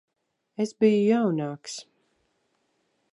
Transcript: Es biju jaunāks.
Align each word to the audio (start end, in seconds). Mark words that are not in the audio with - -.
Es 0.63 0.71
biju 0.83 1.03
jaunāks. 1.09 1.77